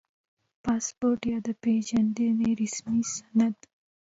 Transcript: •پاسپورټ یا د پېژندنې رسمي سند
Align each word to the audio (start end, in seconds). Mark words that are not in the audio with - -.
•پاسپورټ 0.63 1.21
یا 1.31 1.37
د 1.47 1.49
پېژندنې 1.63 2.49
رسمي 2.61 3.03
سند 3.13 3.57